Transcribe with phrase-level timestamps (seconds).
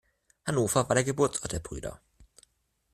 [0.47, 2.01] Hannover war der Geburtsort der Brüder.